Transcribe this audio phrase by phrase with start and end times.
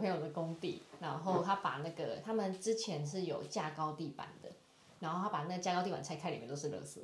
[0.00, 4.48] 朋友的工地，然后他把那个他们之前是有架高地板的，
[4.98, 7.00] 然后他把那个架高地板拆开，里面都是垃圾。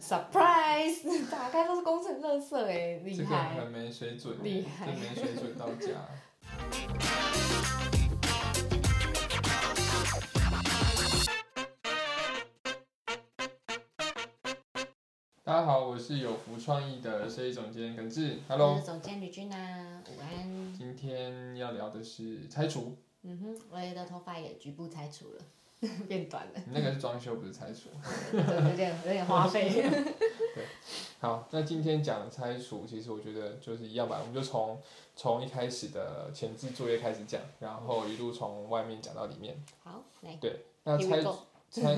[0.00, 3.60] surprise， 打开都是工程垃圾哎，厉这个害！
[3.60, 6.08] 很没水准，厉害这没水准到家。
[15.44, 18.76] 大家好，我是有福创意的设计总监耿志，Hello。
[18.76, 20.85] 是总监吕君啊，午安。
[21.06, 25.40] 今天要聊的是拆除，嗯哼，我的头发也局部拆除了，
[26.08, 27.90] 变短了，你那个是装修，不是拆除。
[28.32, 29.70] 对有点有点花费。
[30.52, 30.64] 对
[31.20, 34.80] 好，那今天讲拆除，其实我觉得就是一样吧，我们就从
[35.14, 39.56] 从一开始的前置作业开始讲，然后一路从外面讲到里面。
[39.84, 41.22] 好，来，对，那拆
[41.80, 41.96] 拆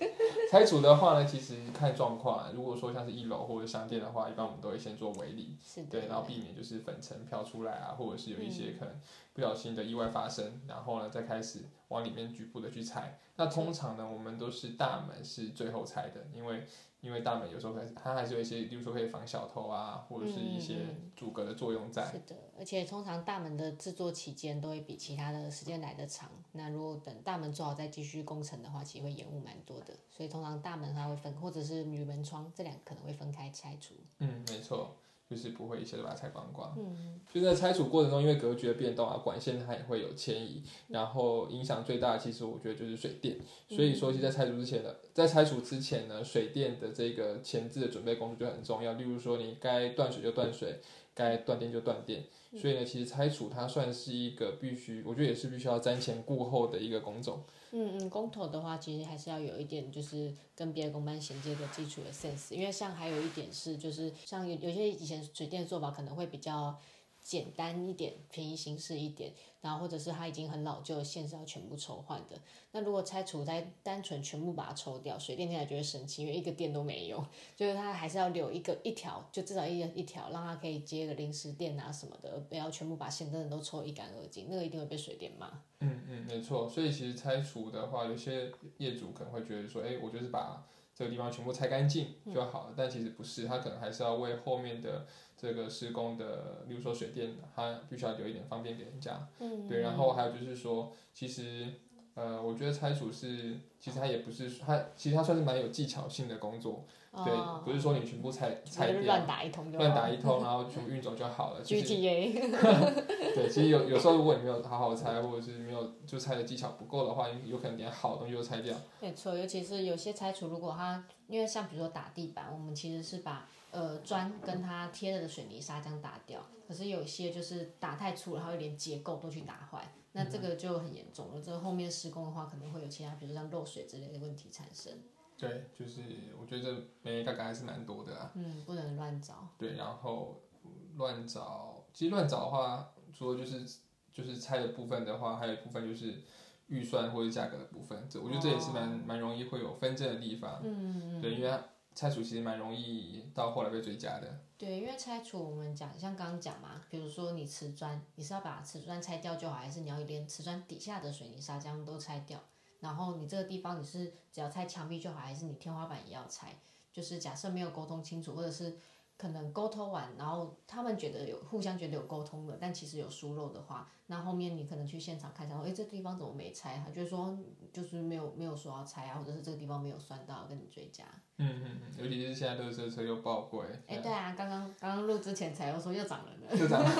[0.50, 2.52] 拆除的话呢，其实看状况。
[2.52, 5.56] 如果说像是一楼或者商店的话，一般我们都会先做围篱，
[5.90, 8.94] 对，然后避免就是粉尘飘出来啊，或者是有一嗯些可能
[9.32, 13.18] 不小心的意外发生，然后呢再开始往里面局部的去拆。
[13.36, 16.66] 那通常呢，我们都是大门是最后拆的，因为
[17.02, 20.76] 因为大门有时候可以它还是有一些，比如说可以防小偷啊，或者是一些
[21.16, 22.08] 阻隔的作用在。
[22.10, 26.30] 是的，而且通常大门的制作期间都会比其他的时间来得长。
[26.52, 29.92] 那如果等大门做好再继续工程的话，其实会延误蛮多的。
[30.10, 33.94] 所以通常大门它会分，或者是铝门窗这两个可能会分开拆除。
[34.20, 34.94] 嗯，没错，
[35.32, 36.74] 就是不会一下就把它拆光光。
[36.76, 43.38] 嗯，就在拆除过程中，因为格局的变动啊，管线它也会有迁移，然后影响最大的，其实我觉得就是水电。
[43.68, 48.92] 所以说，其实在拆除之前的，在拆除之前呢，水电的这个前置的准备工作就很重要。
[48.92, 50.80] 例如说，你该断水就断水，
[51.14, 52.24] 该断电就断电。
[52.56, 57.42] 所以呢，其实拆除它算是一个必须，我觉得也是必须要瞻前顾后的一个工种。
[57.74, 66.78] 嗯嗯，公投的话，其实还是要有一点就是跟别的公班衔接的基础的 sense，因为像还有一点是，就是像有有些以前水电做法可能会比较
[67.22, 72.36] 简单一点、便宜形式一点，然后或者是它已经很老旧的线是要全部抽换的。
[72.72, 77.24] 那如果拆除再单纯全部把它抽掉，水电现在就会生气，因为一个电都没有，
[77.54, 85.48] 就是它还是要留一个一条，就至少一一条，让它可以接个临时电啊什么的，不要全部把线真的都抽一干二净，那个一定会被水电骂。
[85.80, 86.68] 嗯嗯，没错。
[86.68, 92.74] 所以其实拆除的话，有些业主可能会觉得说，哎，我就是把这个地方全部拆干净就好了。
[92.76, 95.06] 但其实不是，他可能还是要为后面的
[95.42, 99.26] 这个施工的，例如说水电，它必须要留一点方便给人家。
[99.40, 101.66] 嗯，对，然后还有就是说，其实
[102.14, 106.84] 呃，我觉得拆除是，其实它也不是它，其实它算是蛮有技巧性的工作。
[107.24, 111.62] 对，哦不是说你全部拆拆就是掉乱，打一通就好乱打一通，然后全部运走就好了。
[111.62, 112.32] 其实 GTA，
[113.34, 118.74] 对，其实有有时候如果你没有好好拆，或者是没有就拆的技巧不够的话，有可能连好的东西都拆掉。
[119.00, 131.42] 没错，尤其是有些拆除，如果它因为像比如说打地板，我们其实是把呃砖跟它贴着的水泥砂这样打掉，可是有些就是打太粗了，它会连结构都去打坏，那这个就很严重了。
[131.42, 134.92] 这个后面施工的话，可能会有其他，比如说像漏水之类的问题产生。
[135.36, 136.02] 对，就是
[136.40, 138.30] 我觉得这没大概还是蛮多的啊。
[138.34, 139.48] 嗯，不能乱找。
[139.58, 143.66] 对，然后嗯乱找，其实乱找的话，除了就是
[144.12, 146.22] 就是拆的部分的话，还有一部分就是
[146.68, 148.06] 预算或者价格的部分。
[148.08, 150.60] 这我觉得这也是蛮蛮容易会有纷争的地方。
[150.62, 151.64] 嗯嗯嗯对，因为它
[151.94, 154.40] 拆除其实蛮容易到后来被追加的。
[154.56, 162.40] 对，因为拆除我们讲，像刚刚讲嘛，比如说你瓷砖，你是要把瓷砖拆掉就好，还是你要连瓷砖底下的水泥砂浆都拆掉？
[162.80, 166.56] 然后你这个地方你是只要拆墙壁就好，还是你天花板也要拆？
[166.92, 168.76] 就是假设没有沟通清楚，或者是
[169.16, 176.82] 可能沟通完，然后他们觉得有互相觉得有沟通了，但其实有疏漏的话，那后面你可能去现场看一下，哎，这地方怎么没拆？
[176.84, 177.38] 他就说
[177.72, 181.04] 就是没有没有说要拆啊，或者是这个地方没有算到，跟你追加。
[181.38, 186.46] 嗯嗯嗯，尤其是现在乐车车又爆贵，哎，对啊，刚刚刚刚录之前才又说又涨了呢。
[186.58, 186.90] 又涨了。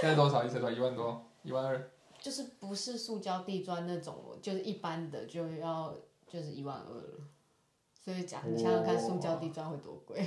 [0.00, 0.70] 现在多少一车多？
[0.70, 1.90] 一万多，一万二。
[2.18, 5.94] 就是不是塑胶地砖那种，就是一般的就要
[6.26, 7.20] 就是一万二了。
[8.02, 10.26] 所以讲你想想看，塑胶地砖会多贵？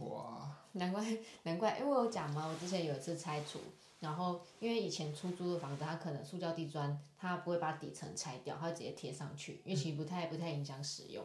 [0.00, 1.04] 哇，难怪
[1.44, 3.60] 难怪，因为我有讲嘛，我之前有一次拆除，
[4.00, 11.24] 然后因为以前出租的房子，它可能塑胶地砖它不会把底层拆掉，它会直接贴上去，因为其实不太不太影响使用。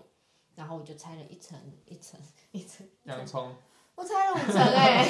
[0.54, 2.20] 然后我就拆了一层一层
[2.52, 3.56] 一层，洋葱。
[3.96, 5.06] 我拆了五层哎、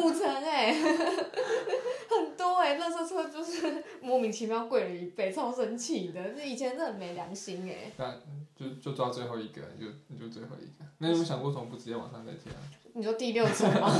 [0.00, 3.84] 五 层哎、很多哎、垃圾车就是
[4.16, 6.22] 莫名其妙贵了一倍，超生气的。
[6.32, 8.18] 这以前真的很没良心哎、那
[8.56, 10.84] 就就抓最后一个，你就你就最后一个。
[10.96, 12.58] 那你有想过怎么不直接往上再贴啊？
[12.94, 13.92] 你说第六层吗？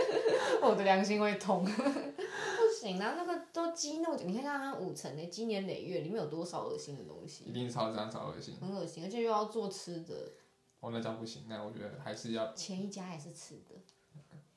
[0.62, 1.64] 我的良心会痛。
[1.74, 8.54] 不行啊，那个都积那么久，你看看它五层的，积年累月，里面有多少恶心的东西，一定超脏超恶心。
[8.60, 10.32] 很恶心，而且又要做吃的，
[10.80, 13.74] 哦，那这样不行，那我觉得还是要前一家也是吃的。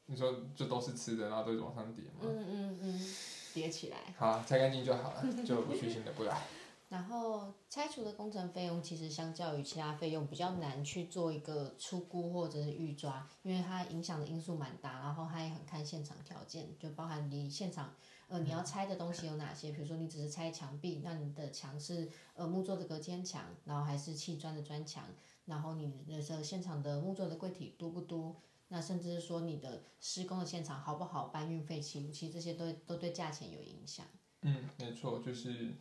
[0.09, 2.21] 你说就都是吃的，然后都一直往上叠嘛。
[2.24, 3.13] 嗯嗯嗯，
[3.57, 3.98] 叠起来。
[4.15, 6.39] 好，拆干净就好了，就不去新的不来。
[6.89, 17.94] 然后拆除的工程费用其实相较于其他费用比较难去做一个出估或者是预抓，因为它影响的因素蛮大，然后它也很看现场条件，就包含你现场
[18.30, 25.04] 呃你要拆的东西有哪些，比如说你只是拆墙壁，那你的墙是呃木做的隔间墙，然后还是砌砖的砖墙，
[25.45, 28.33] 然后你的这现场的木做的柜体多不多，
[28.69, 34.06] 那甚至是说你的施工的现场好不好搬运废弃物，其实这些都都对价钱有影响。
[34.42, 35.74] 嗯，没错，就是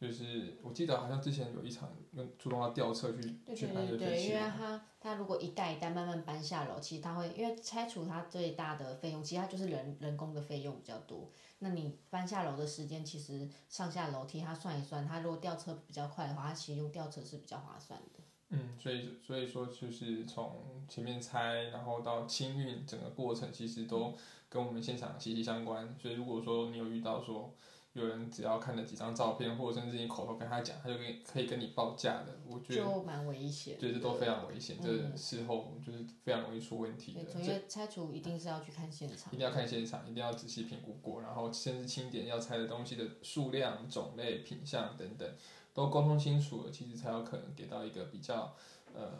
[0.00, 11.30] 就是，我记得好像之前有一场用主动要吊车去对去搬对对因为它它如果一代一代慢慢搬下楼，其实它会因为拆除它最大的费用，其实它就是人人工的费用比较多。
[11.60, 18.23] 那你搬下楼的时间，其实上下楼梯它算一算，它如果吊车比较快的话，它其实用吊车是比较划算的。
[18.50, 24.14] 嗯，所以所以说就是从前面拆，然后到清运整个过程，其实都
[24.48, 25.94] 跟我们现场息息相关。
[26.00, 27.54] 所以如果说你有遇到说
[27.94, 33.80] 有人只要看了几张照片，或者甚至你口头跟他讲，他就跟可以跟你报价的，我觉得就蛮危险的。
[33.80, 37.30] 对这都非常危险，这嗯事后就是非常容易出问题的没。
[37.30, 39.36] 错，因为拆除一定是要去看现场一。
[39.36, 45.32] 定要看现场，一定要仔细评估过，然后甚至清点要拆的东西的数量、种类、品相等等，
[45.74, 48.54] 都沟通清楚了，其实才有可能给到一个比较
[48.94, 49.10] 呃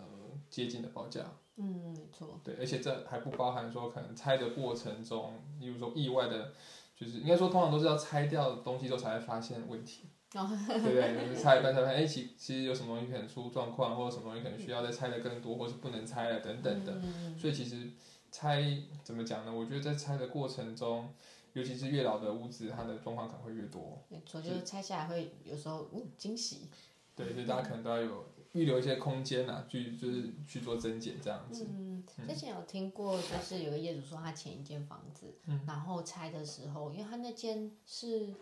[0.49, 1.21] 接近的报价。
[1.57, 2.41] 嗯，没错。
[2.43, 6.53] 对，而且这还不包含说可能拆的过程中，例如说意外的，
[6.97, 11.29] 就是应该说通常都是要拆掉的东西之后才会发现问题，哦对不对？
[11.29, 16.93] 就是拆一半才发现，哎，其其实有什么东西可能出状况，或者什么东西可能需要再拆的更多，或是不能拆了等等的。
[17.03, 17.91] 嗯所以其实
[18.33, 18.65] 拆
[19.05, 19.53] 怎么讲呢？
[19.53, 21.09] 我觉得在拆的过程中，
[21.55, 23.99] 尤其是越老的屋子，它的状况可能会越多。
[24.09, 26.69] 没错，就是拆下来会有时候嗯惊喜。
[27.17, 31.65] 对，所以大家可能都要有预留一些空间呐、去就是去做增减这样子。
[31.71, 38.35] 嗯，之前有听过，就是有个业主说他前一间房子，嗯然后拆的时候，因为他那间是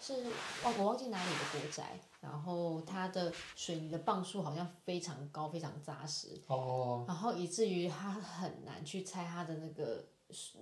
[0.00, 0.24] 是
[0.64, 10.02] 忘我忘记哪里的国宅，然后它的水泥的磅数好像非常高，非常扎实，哦，然后以至于他很难去拆他的那个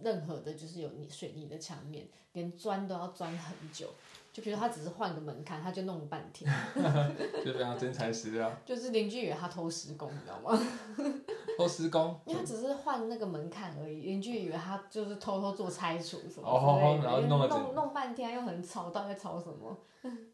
[0.02, 3.88] 任何的，就是有泥水泥的墙面，连钻都要钻很久。
[4.32, 6.50] 就比如他只是换个门槛，他就弄了半天
[7.44, 8.50] 就非常真材实料。
[8.64, 10.58] 就是邻居以为他偷施工，你知道吗？
[11.58, 19.76] 偷施工，因为他只是换那个门槛而已，邻居以为他就是偷偷做拆除什么哦之类的，然后弄弄弄半天又很吵，到底在吵什么？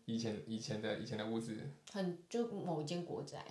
[0.05, 1.59] 以前以前的以前的屋子
[1.93, 3.45] 很就某一间国宅，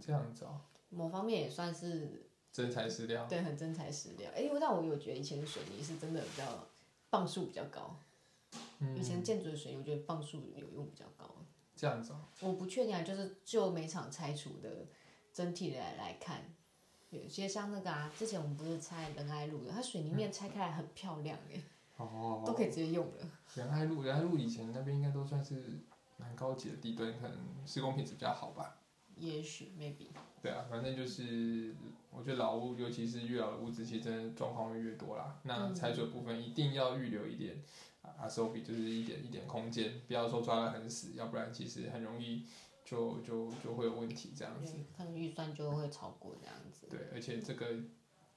[0.00, 0.60] 这样子哦，
[0.90, 3.26] 某方面也算是真材实料。
[3.26, 4.30] 对很真材实料。
[4.34, 6.68] 哎、但我有觉得以前的水泥是真的比较
[7.10, 7.96] 磅数比较高，
[8.80, 11.34] 嗯以前建筑的水泥我觉得磅数有用比较高。
[11.74, 14.86] 这样子哦，我不确定啊，就是就每场拆除的
[15.32, 16.44] 整体来来看，
[17.10, 21.60] 有些像那个啊，之前我们不是拆仁爱路的，它水泥面拆开来很漂亮哎、
[21.96, 23.26] 哦， 都可以直接用了。
[23.54, 25.80] 仁爱路，仁爱路以前那边应该都算是
[26.18, 28.76] 蛮高级的地段，可能施工品质比较好吧。
[29.16, 30.08] 也许 maybe
[30.42, 31.74] 对啊，反正就是
[32.10, 35.38] 我觉得老屋，尤其是越老的屋子，其实真的状况会越多啦。
[35.44, 37.62] 那嗯拆除的部分一定要预留一点
[38.02, 42.44] 啊，SOP 就是一点一点空间，不要说抓得很死，要不然其实很容易
[42.84, 44.74] 就就就会有问题这样子。
[44.96, 46.88] 可能预算就会超过这样子。
[46.90, 47.68] 对，而且这个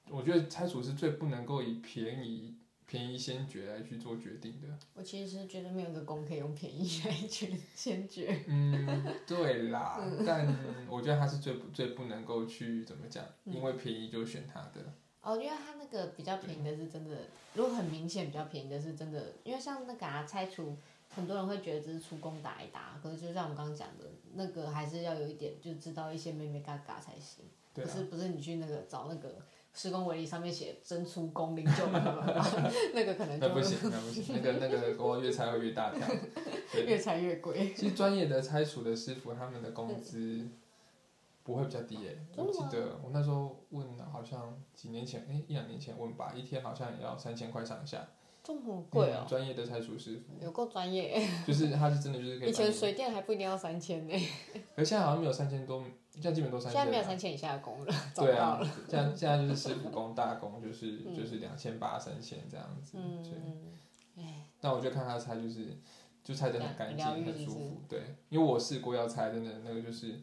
[0.08, 2.56] 我觉得拆除是最不能够以便宜
[2.86, 4.68] 便宜先决来去做决定的。
[4.94, 8.42] 我其实觉得没有一个工可以用便宜来决 先决。
[8.46, 10.46] 嗯，对啦， 嗯但
[10.88, 14.80] 我觉得他是最不最不能够去怎么讲，嗯因为便宜就选他的。
[15.20, 17.16] 哦，因为它那个比较便宜的是真的，
[17.54, 20.76] 如果很明显比较便宜的是真的，因为像那个啊拆除，
[21.12, 29.34] 很多人会觉得这是出工打一打，可是就像我们刚刚讲的，那个还是要有一点就知道一些妹妹嘎嘎才行，不是不是你去那个找那个
[29.76, 32.50] 施工文里上面写真出工零九八八，
[32.94, 36.08] 那个可能就那不行，那不行，那个那个锅越拆会越大条。
[36.86, 37.74] 越拆越贵。
[37.74, 40.48] 其实专业的拆除的师傅，他们的工资
[41.42, 48.08] 不会比较低诶、欸我记得我那时候问，好像几年前，诶、一两年前问吧，一天好像也要三千块上下。
[48.46, 51.20] 这么贵哦嗯，专业的拆除师傅，有够专业。
[51.44, 52.72] 就是他是真的就是可以以前。
[52.72, 54.14] 水电还不一定要三千呢，
[54.76, 56.80] 可是现在好像没有三千多，现在基本都三千。
[56.80, 62.92] 现在没有三千以下的工了，对啊现在现在就是师傅工、大工，就是嗯就是两千八、三千这样子。
[62.92, 63.32] 对。
[63.34, 63.72] 嗯，
[64.18, 65.76] 哎，但我就看他拆，就是
[66.22, 67.82] 就拆的很干净、很舒服。
[67.88, 70.20] 对，因为我试过要拆，真的那个就是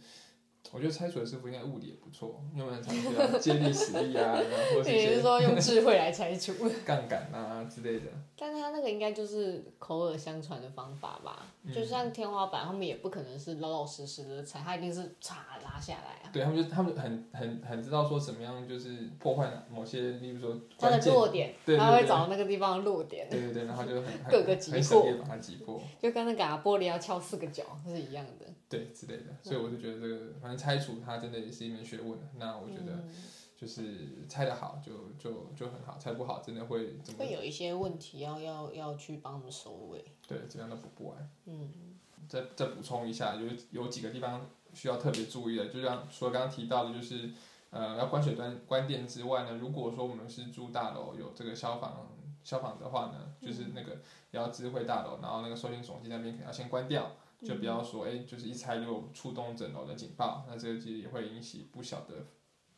[0.71, 6.53] 我觉得拆除的师傅应该物理也不错，因为很常需要借力使力啊， 然后或者是一也就是说用智慧来拆除。
[6.85, 8.05] 杠杆啊之类的。
[8.35, 11.45] 但他那个应该就是口耳相传的方法吧？
[11.73, 16.31] 就像天花板，他们也不可能是老老实实的拆，他一定是嚓拉下来啊。
[16.33, 28.45] 对他们就他们很很很知道说怎么样就是破坏某些，例如说他的，弱点，对对他会对找那个地方的弱点，对对对，然后就很 很各个击破很省力把它击破，就跟那个啊玻璃要敲四个角是一样的。
[28.67, 29.25] 对之类的。
[29.43, 32.19] 所以我就觉得这个反正拆除它真的也是一门学问。
[32.37, 33.09] 那我觉得嗯
[33.55, 40.03] 就是拆得好就就就很好，拆不好真的会怎么会有一些问题要要要去帮他们收尾。
[40.27, 41.29] 对怎么样都补不完。
[41.45, 47.29] 嗯，再再补充一下，就是有几个地方需要特别注意的，就像除了刚刚提到的，就是
[47.69, 52.09] 呃要关水端关电之外呢，如果说我们是住大楼有这个消防
[52.43, 57.11] 消防的话呢，就是那个要智慧大楼，然后那个收信手机那边可能要先关掉，
[57.43, 62.25] 就不要说哎、就是一拆就触动整楼的警报，那这个其实也会引起不小的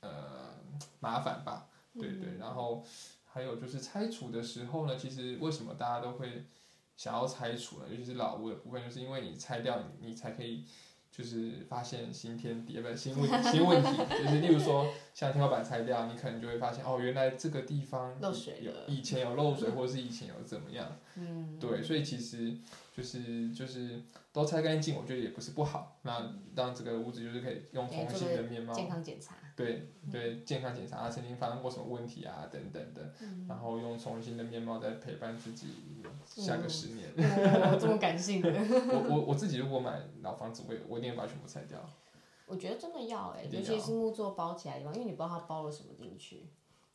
[0.02, 0.56] 呃
[1.00, 1.70] 麻烦吧。
[1.94, 2.84] 对对，然后
[3.26, 6.46] 还有就是拆除的时候呢，其实为什么大家都会
[6.98, 7.86] 想要拆除呢？
[7.90, 10.66] 尤其是老屋的部分，就是因为你拆掉，你你才可以
[11.12, 22.54] 就是发现新天地，不是新问新问题，就是例如说像天花板拆掉，你可能就会发现哦，原来这个地方漏水有了以前有漏水， 或者是以前有怎么样，嗯，对，所以其实
[22.94, 24.02] 就是就是
[24.34, 28.74] 都拆干净，我觉得也不是不好，那让这个屋子就是可以用重新的面貌。
[28.74, 29.36] 健康检查。
[29.56, 33.14] 对对，健康检查啊，曾经发生过什么问题啊，等等的，
[33.48, 35.68] 然后用重新的面貌再陪伴自己
[36.26, 37.08] 下个十年。
[37.16, 38.50] 哦，这么感性的。
[38.92, 41.80] 我我我自己如果买老房子，我也我一定会把它全部拆掉。
[42.46, 46.46] 我觉得真的要哎、尤其是木座包起来的地方，因为你不知道它包了什么进去，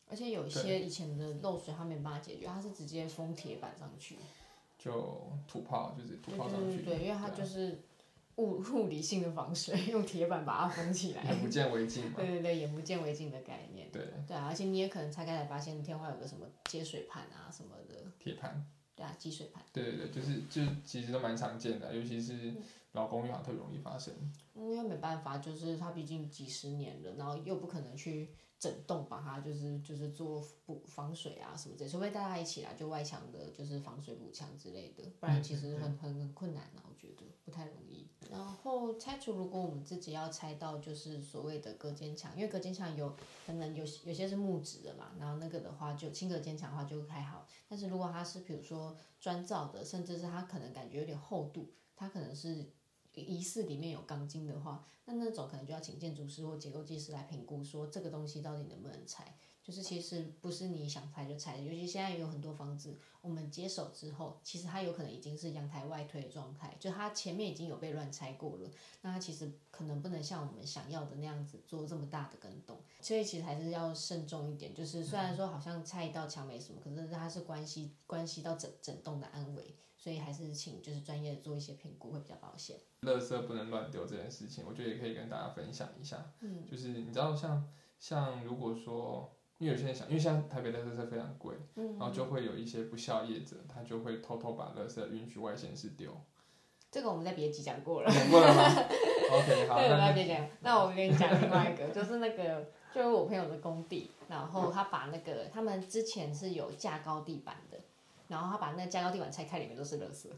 [0.09, 4.17] 而且有一些以前的漏水它没办法解决，它是直接封铁板上去，
[4.79, 7.81] 就土炮就是土对炮上去，对对对，因为它就是
[8.37, 11.23] 物 物理性的防水，用铁板把它封起来。
[11.25, 12.13] 眼不见为净嘛。
[12.17, 13.91] 对对对，眼不见为净的概念。
[13.91, 18.65] 对，对啊，而且你也可能拆开来发现天花有个什么接水盘啊什么的，铁盘，
[18.95, 19.63] 对啊，积水盘。
[19.73, 22.55] 对对对，就是就其实都蛮常见的，尤其是老
[22.93, 24.13] 老公寓好特别容易发生。
[24.55, 38.07] 因为没办法，就是它毕竟几十年了，然后又不可能去整栋把它就是就是做补防水啊什么的，除非大家一起来就外墙的就是防水补墙之类的，不然其实很很很困难啊，我觉得不太容易。
[38.31, 43.17] 然后拆除，如果我们自己要拆到就是所谓的隔间墙，因为隔间墙有
[43.47, 52.71] 可能有有些是木质的嘛，然后那个的话就轻隔间墙的话就还好，但是如果它是比如说砖造的，甚至是它可能感觉有点厚度，它可能是
[53.21, 59.37] 疑似里面有钢筋的话，那那种可能就要请建筑师或结构技师来评估，说这个东西到底能不能拆。
[59.63, 68.69] 就是其实不是你想拆就拆的，尤其现在有很多房子，我们接手之后，其实它有可能已经是阳台外推的状态，就它前面已经有被乱拆过了，
[69.03, 74.75] 那它其实可能不能像我们想要的那样子做这么大的更动，所以其实还是要慎重一点。
[74.75, 82.79] 就是虽然说好像拆一道墙没什么，可是它是关系关系到整整栋的安危，所以还是请就是专业做一些评估会比较保险。
[83.03, 86.33] 垃圾不能乱丢这件事情，我觉得也可以跟大家分享一下。
[86.41, 87.63] 嗯，就是你知道像
[87.99, 96.19] 像如果说，因为有些人想，因为像台北的垃圾非常贵，嗯，然后就会有一些不孝业者，他就会偷偷把垃圾运去外县市丢。
[96.91, 98.11] 这个我们在别集讲过了。
[98.11, 98.63] 讲过了吗？
[99.31, 100.49] OK，好，对，我那在别讲。
[100.61, 107.79] 那我跟你讲另外一个，就是那个，就是我朋友的工地，然后他把那个他们之前是有架高地板的，
[108.31, 110.29] 然后他把那个架高地板拆开，里面都是垃圾。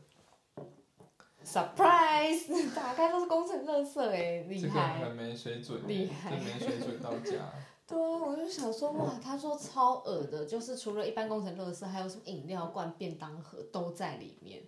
[1.45, 2.49] Surprise！
[2.75, 5.05] 打开都是工程垃圾哎，厉这个害！
[5.05, 7.53] 很没水准，厉害这没水准到家。
[7.87, 14.63] 对啊，我就想说哇，他说超恶的，就是除了一般工程垃圾，还有什么饮料罐、便当盒都在里面。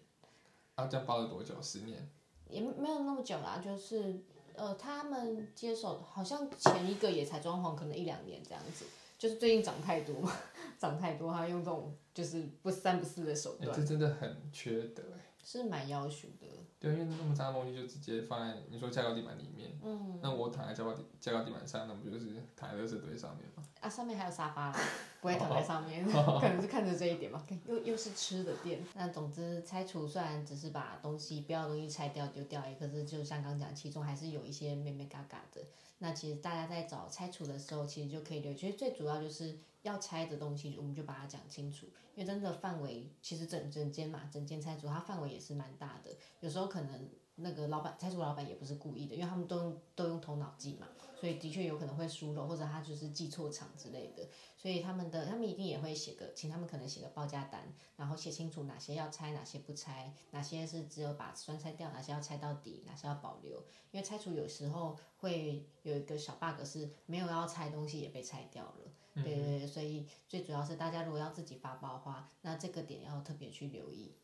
[0.75, 1.54] 啊，这样包了多久？
[1.62, 2.07] 十年？
[2.50, 4.21] 也没有那么久啦，就是
[4.54, 8.85] 呃，他们接手好像前一个也才装潢，可能一两年这样子，
[9.18, 10.33] 就是最近涨太多嘛，
[10.78, 15.21] 涨太多，他用这种就是不三不四的手哎、段，这真的很缺德哎。
[15.42, 16.47] 是蛮要求的。
[16.85, 22.26] 对，因为那么脏的东西就直接放在你说加高地板里面，嗯，那我躺在加高地架高地板上，那不就是
[22.57, 23.64] 躺在垃圾堆上面吗？
[23.81, 24.79] 啊，上面还有沙发啦，
[25.21, 27.45] 不会躺在上面， 可能是看着这一点吧。
[27.67, 35.61] 又又是吃的店，那总之拆除虽然只是把东西不要的东西拆掉丢掉，哎，可是就像刚讲，其中还是有一些咩咩嘎嘎的。
[35.99, 46.11] 那其实大家在找拆除的时候，其实就可以留，其实最主要就是要拆的东西，我们就把它讲清楚，因为真的范围其实整整间嘛，整间拆除它范围也是蛮大的，
[46.41, 50.88] 有时候可能那个老板拆除老板也不是故意的，因为他们都都用头脑记嘛，
[51.21, 54.26] 所以的确有可能会疏漏，或者他就是记错场之类的，
[54.57, 63.59] 所以他们的他们一定也会写个，请他们可能写个报价单，然后写清楚哪些要拆，哪些不拆，哪些是只有把砖拆掉，哪些要拆到底，哪些要保留，
[63.91, 68.91] 因为拆除有时候会有一个小 bug 是没有要拆东西也被拆掉了。
[69.23, 74.14] 对对对，所以最主要是大家如果要自己发包的话，那这个点要特别去留意。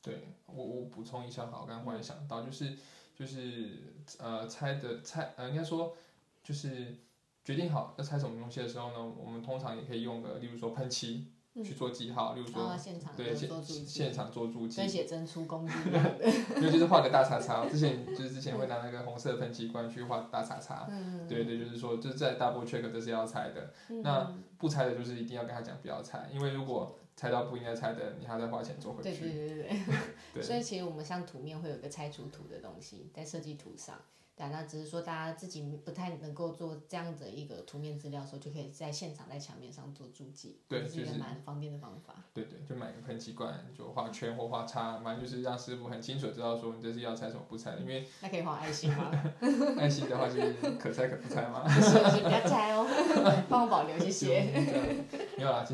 [0.00, 2.76] 对我我补充一下哈，我刚刚忽然想到，就是
[3.14, 5.94] 就是呃拆的拆呃应该说
[6.42, 6.96] 就是
[7.44, 11.26] 决定好要拆什么东西的时候呢，我们通常也可以用个，例如说喷漆
[11.64, 13.48] 去做记号，例如说啊，现场对现
[13.86, 16.28] 现场做注记跟，写真出工具 一样的。
[16.56, 23.72] 因为就是画个大叉叉，之前就是之前会拿那个红色喷漆罐去画大叉叉，嗯，对对，就是说就是在 double check 这是要拆的，
[24.02, 29.20] 那不拆的就是一定要跟他讲不要拆，因为如果拆到不应该拆的，你还要再花钱做回去。
[29.20, 29.80] 对对对。
[30.34, 33.94] 对 所以其实我们像图面会有一个拆除图的东西在设计图上，
[34.38, 42.14] 那只是说大家自己不太能够做这样的一个图面资料的时候，就可以在现场在墙面上做注记，对这是一个就是蛮方便的方法。
[42.34, 49.10] 对对，就买个喷漆罐，就画圈或画叉，反正就是让师傅很清楚知道说你这是要拆什么不拆，因为那可以画爱心吗？
[49.80, 51.62] 爱心的话就是可拆可不拆吗。
[51.64, 52.86] 不是，是不要拆哦，
[53.48, 54.52] 帮我保留，谢谢。
[54.52, 54.86] 就这样
[55.38, 55.66] 没有啦，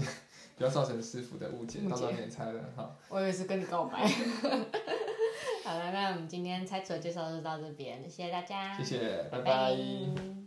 [0.57, 2.97] 不要造成师傅的误解，到时候你也拆了哈。
[3.09, 4.09] 我以为是跟你告白。
[5.73, 9.38] 好了，那我们今天拆除的介绍就到这边，谢谢大家，谢谢，拜。
[9.38, 10.42] 拜拜